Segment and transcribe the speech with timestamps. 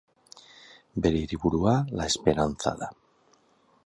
[1.05, 2.89] Bere hiriburua La Esperanza da.